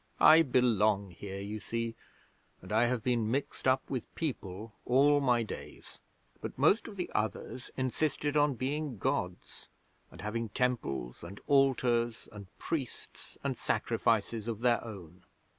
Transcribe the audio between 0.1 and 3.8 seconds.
I belong here, you see, and I have been mixed